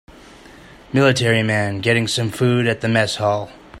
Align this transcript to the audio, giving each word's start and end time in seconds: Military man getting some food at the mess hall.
Military 0.91 1.43
man 1.43 1.79
getting 1.79 2.07
some 2.07 2.31
food 2.31 2.65
at 2.65 2.81
the 2.81 2.89
mess 2.89 3.17
hall. 3.17 3.51